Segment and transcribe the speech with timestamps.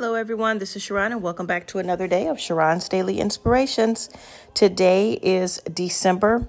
[0.00, 0.56] Hello, everyone.
[0.56, 4.08] This is Sharron, and welcome back to another day of Sharron's Daily Inspirations.
[4.54, 6.48] Today is December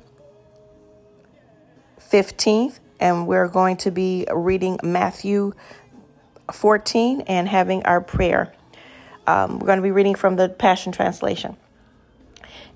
[2.00, 5.52] 15th, and we're going to be reading Matthew
[6.50, 8.54] 14 and having our prayer.
[9.28, 11.58] Um, we're going to be reading from the Passion Translation.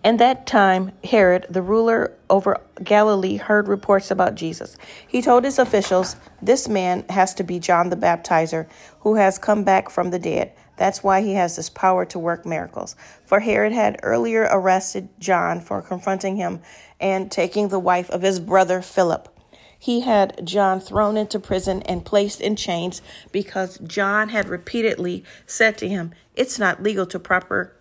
[0.04, 4.78] In that time, Herod, the ruler over Galilee, heard reports about Jesus.
[5.08, 8.68] He told his officials, This man has to be John the Baptizer,
[9.00, 10.54] who has come back from the dead.
[10.78, 12.96] That's why he has this power to work miracles.
[13.26, 16.62] For Herod had earlier arrested John for confronting him
[17.00, 19.30] and taking the wife of his brother Philip.
[19.78, 23.02] He had John thrown into prison and placed in chains
[23.32, 27.75] because John had repeatedly said to him, It's not legal to proper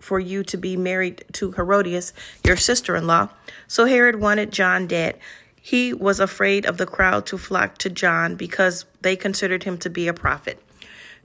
[0.00, 2.12] for you to be married to Herodias,
[2.44, 3.30] your sister in law.
[3.66, 5.18] So Herod wanted John dead.
[5.60, 9.90] He was afraid of the crowd to flock to John because they considered him to
[9.90, 10.62] be a prophet.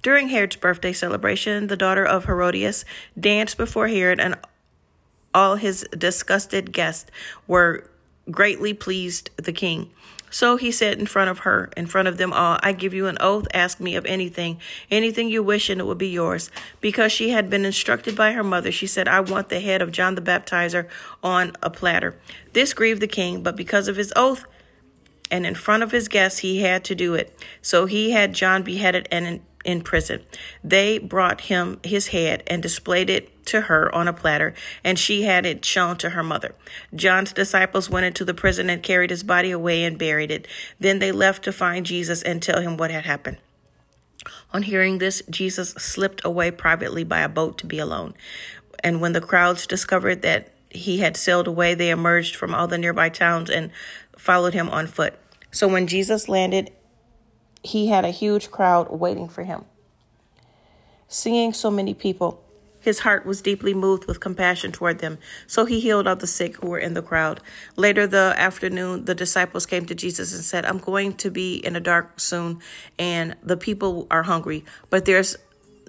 [0.01, 2.85] During Herod's birthday celebration, the daughter of Herodias
[3.19, 4.35] danced before Herod, and
[5.33, 7.11] all his disgusted guests
[7.47, 7.87] were
[8.31, 9.91] greatly pleased the king.
[10.31, 13.05] So he said in front of her, in front of them all, I give you
[13.05, 16.49] an oath, ask me of anything, anything you wish, and it will be yours.
[16.79, 19.91] Because she had been instructed by her mother, she said, I want the head of
[19.91, 20.87] John the Baptizer
[21.21, 22.15] on a platter.
[22.53, 24.45] This grieved the king, but because of his oath,
[25.29, 27.37] and in front of his guests, he had to do it.
[27.61, 30.23] So he had John beheaded and in prison.
[30.63, 34.53] They brought him his head and displayed it to her on a platter,
[34.83, 36.55] and she had it shown to her mother.
[36.93, 40.47] John's disciples went into the prison and carried his body away and buried it.
[40.79, 43.37] Then they left to find Jesus and tell him what had happened.
[44.53, 48.13] On hearing this, Jesus slipped away privately by a boat to be alone.
[48.83, 52.77] And when the crowds discovered that he had sailed away, they emerged from all the
[52.77, 53.71] nearby towns and
[54.17, 55.15] followed him on foot.
[55.51, 56.71] So when Jesus landed
[57.63, 59.65] he had a huge crowd waiting for him.
[61.07, 62.43] Seeing so many people,
[62.81, 66.57] his heart was deeply moved with compassion toward them, so he healed all the sick
[66.57, 67.39] who were in the crowd.
[67.77, 71.73] Later the afternoon, the disciples came to Jesus and said, I'm going to be in
[71.73, 72.59] the dark soon,
[72.97, 75.37] and the people are hungry, but there's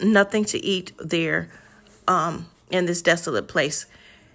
[0.02, 1.48] nothing to eat there
[2.06, 3.86] um, in this desolate place.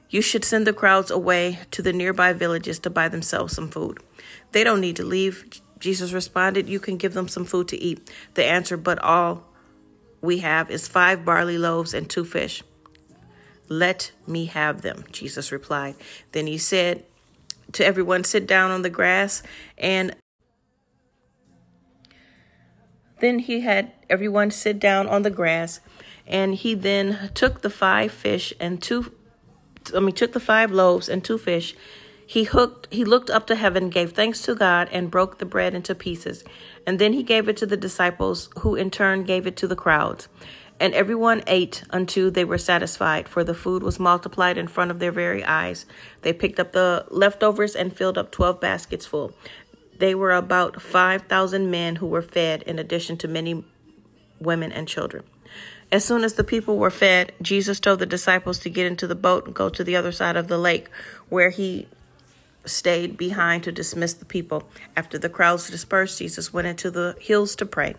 [0.09, 3.99] You should send the crowds away to the nearby villages to buy themselves some food.
[4.51, 5.45] They don't need to leave.
[5.79, 8.09] Jesus responded, You can give them some food to eat.
[8.35, 9.43] The answer, but all
[10.21, 12.63] we have is five barley loaves and two fish.
[13.69, 15.95] Let me have them, Jesus replied.
[16.31, 17.03] Then he said
[17.73, 19.43] to everyone, Sit down on the grass.
[19.77, 20.15] And
[23.19, 25.81] then he had everyone sit down on the grass.
[26.25, 29.13] And he then took the five fish and two,
[29.95, 31.75] I mean, took the five loaves and two fish
[32.27, 35.73] he hooked he looked up to heaven, gave thanks to God, and broke the bread
[35.73, 36.43] into pieces.
[36.85, 39.75] And then he gave it to the disciples, who in turn gave it to the
[39.77, 40.27] crowds.
[40.79, 44.99] And everyone ate until they were satisfied, for the food was multiplied in front of
[44.99, 45.85] their very eyes.
[46.21, 49.33] They picked up the leftovers and filled up twelve baskets full.
[49.97, 53.63] They were about five thousand men who were fed, in addition to many
[54.39, 55.23] women and children.
[55.91, 59.15] As soon as the people were fed, Jesus told the disciples to get into the
[59.15, 60.89] boat and go to the other side of the lake,
[61.29, 61.87] where he
[62.67, 64.69] stayed behind to dismiss the people.
[64.95, 67.95] After the crowds dispersed, Jesus went into the hills to pray.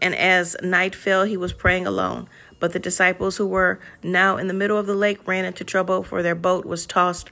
[0.00, 2.28] And as night fell, he was praying alone.
[2.60, 6.02] But the disciples who were now in the middle of the lake ran into trouble,
[6.02, 7.30] for their boat was tossed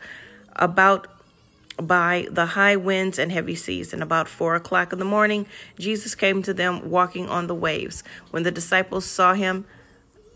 [0.55, 1.09] about
[1.81, 3.93] by the high winds and heavy seas.
[3.93, 5.47] And about four o'clock in the morning,
[5.79, 8.03] Jesus came to them walking on the waves.
[8.31, 9.67] When the disciples saw him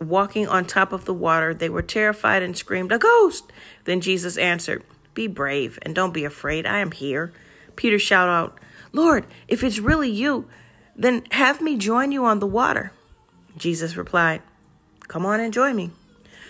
[0.01, 3.53] walking on top of the water, they were terrified and screamed, A ghost!
[3.85, 4.83] Then Jesus answered,
[5.21, 6.65] be brave and don't be afraid.
[6.65, 7.31] I am here.
[7.77, 8.59] Peter shouted out,
[8.91, 10.49] Lord, if it's really you,
[10.97, 12.93] then have me join you on the water.
[13.55, 14.41] Jesus replied,
[15.09, 15.91] Come on and join me.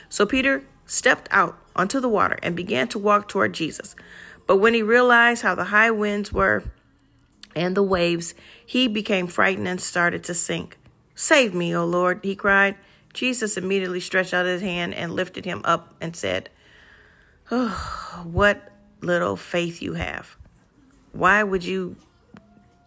[0.08, 3.96] So Peter stepped out onto the water and began to walk toward Jesus.
[4.46, 6.62] But when he realized how the high winds were
[7.56, 10.78] and the waves, he became frightened and started to sink.
[11.16, 12.76] Save me, O Lord, he cried.
[13.12, 16.50] Jesus immediately stretched out his hand and lifted him up and said,
[17.50, 18.70] Oh, what
[19.00, 20.36] little faith you have.
[21.12, 21.96] Why would you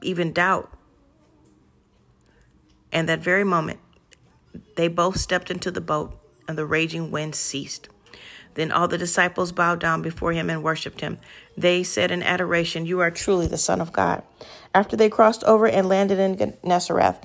[0.02, 0.72] even doubt?
[2.92, 3.80] And that very moment,
[4.76, 6.18] they both stepped into the boat,
[6.48, 7.90] and the raging wind ceased.
[8.54, 11.18] Then all the disciples bowed down before him and worshiped him.
[11.58, 14.22] They said in adoration, You are truly the Son of God.
[14.76, 17.16] After they crossed over and landed in Gennesaret,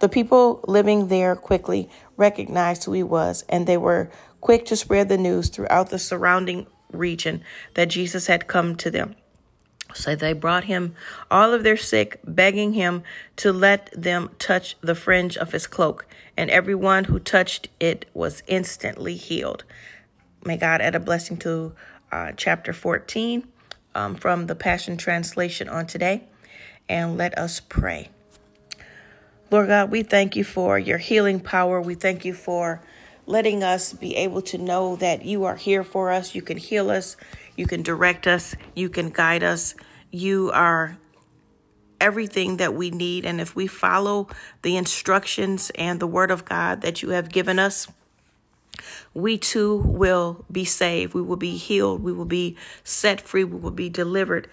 [0.00, 4.10] the people living there quickly recognized who he was, and they were
[4.40, 7.42] quick to spread the news throughout the surrounding region
[7.74, 9.14] that Jesus had come to them.
[9.94, 10.94] So they brought him
[11.30, 13.02] all of their sick, begging him
[13.36, 16.06] to let them touch the fringe of his cloak.
[16.36, 19.64] And everyone who touched it was instantly healed.
[20.44, 21.72] May God add a blessing to
[22.12, 23.46] uh, chapter 14
[23.94, 26.24] um, from the Passion Translation on today.
[26.88, 28.10] And let us pray.
[29.50, 31.80] Lord God, we thank you for your healing power.
[31.80, 32.82] We thank you for
[33.28, 36.34] letting us be able to know that you are here for us.
[36.34, 37.16] You can heal us,
[37.56, 39.74] you can direct us, you can guide us.
[40.10, 40.96] You are
[42.00, 43.26] everything that we need.
[43.26, 44.28] And if we follow
[44.62, 47.88] the instructions and the word of God that you have given us,
[49.12, 51.12] we too will be saved.
[51.12, 52.02] We will be healed.
[52.02, 53.44] We will be set free.
[53.44, 54.48] We will be delivered.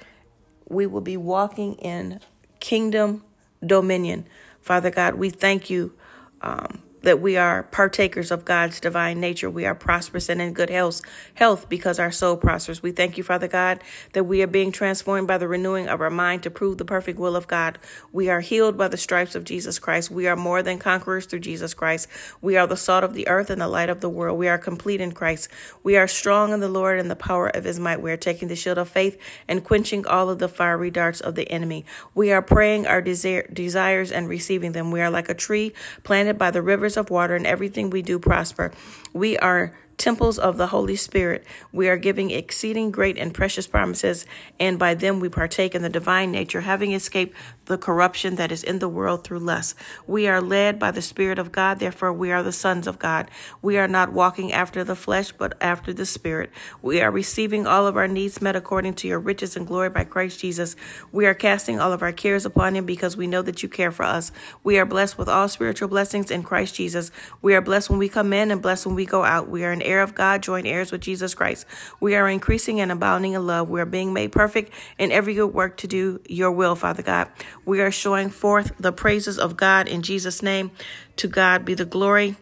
[0.67, 2.19] We will be walking in
[2.59, 3.23] kingdom
[3.65, 4.25] dominion.
[4.61, 5.93] Father God, we thank you
[6.41, 9.49] um, that we are partakers of God's divine nature.
[9.49, 11.01] We are prosperous and in good health,
[11.35, 12.83] health because our soul prospers.
[12.83, 16.09] We thank you, Father God, that we are being transformed by the renewing of our
[16.09, 17.77] mind to prove the perfect will of God.
[18.11, 20.09] We are healed by the stripes of Jesus Christ.
[20.09, 22.07] We are more than conquerors through Jesus Christ.
[22.41, 24.39] We are the salt of the earth and the light of the world.
[24.39, 25.49] We are complete in Christ.
[25.83, 28.01] We are strong in the Lord and the power of his might.
[28.01, 31.35] We are taking the shield of faith and quenching all of the fiery darts of
[31.35, 31.85] the enemy.
[32.15, 34.89] We are praying our desire, desires and receiving them.
[34.89, 35.73] We are like a tree
[36.03, 38.71] planted by the rivers of water, and everything we do prosper.
[39.13, 41.45] We are temples of the Holy Spirit.
[41.71, 44.25] We are giving exceeding great and precious promises,
[44.59, 48.63] and by them we partake in the divine nature, having escaped the corruption that is
[48.63, 49.75] in the world through lust.
[50.05, 53.29] We are led by the Spirit of God, therefore we are the sons of God.
[53.61, 56.51] We are not walking after the flesh, but after the Spirit.
[56.81, 60.03] We are receiving all of our needs met according to your riches and glory by
[60.03, 60.75] Christ Jesus.
[61.11, 63.91] We are casting all of our cares upon him because we know that you care
[63.91, 64.31] for us.
[64.63, 67.11] We are blessed with all spiritual blessings in Christ Jesus.
[67.41, 69.49] We are blessed when we come in and blessed when we go out.
[69.49, 71.65] We are an heir of God, joint heirs with Jesus Christ.
[71.99, 73.69] We are increasing and abounding in love.
[73.69, 77.29] We are being made perfect in every good work to do your will, Father God.
[77.65, 80.71] We are showing forth the praises of God in Jesus' name.
[81.17, 82.35] To God be the glory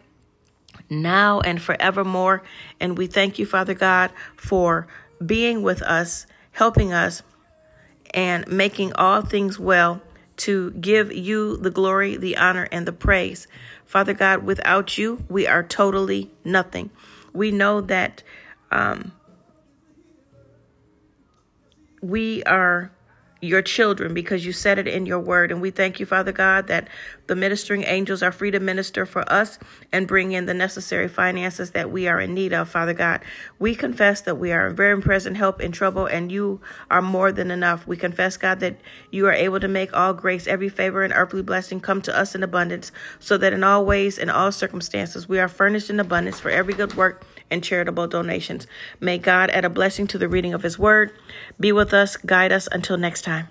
[0.90, 2.42] now and forevermore.
[2.80, 4.86] And we thank you, Father God, for
[5.24, 7.22] being with us, helping us,
[8.12, 10.00] and making all things well
[10.36, 13.46] to give you the glory, the honor, and the praise.
[13.84, 16.90] Father God, without you, we are totally nothing
[17.34, 18.22] we know that
[18.70, 19.12] um,
[22.00, 22.90] we are
[23.40, 25.52] your children because you said it in your word.
[25.52, 26.88] And we thank you, Father God, that
[27.26, 29.58] the ministering angels are free to minister for us
[29.92, 33.20] and bring in the necessary finances that we are in need of, Father God.
[33.58, 36.60] We confess that we are in very present help in trouble and you
[36.90, 37.86] are more than enough.
[37.86, 41.42] We confess, God, that you are able to make all grace, every favor, and earthly
[41.42, 45.38] blessing come to us in abundance so that in all ways, in all circumstances, we
[45.38, 48.66] are furnished in abundance for every good work and charitable donations.
[49.00, 51.12] May God add a blessing to the reading of His Word.
[51.58, 53.48] Be with us, guide us until next time.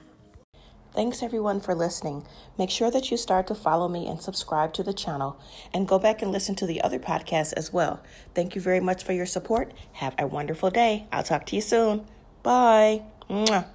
[0.94, 2.24] Thanks everyone for listening.
[2.58, 5.40] Make sure that you start to follow me and subscribe to the channel
[5.74, 8.04] and go back and listen to the other podcasts as well.
[8.36, 9.74] Thank you very much for your support.
[9.94, 11.08] Have a wonderful day.
[11.12, 12.06] I'll talk to you soon.
[12.44, 13.02] Bye.
[13.28, 13.66] Mwah.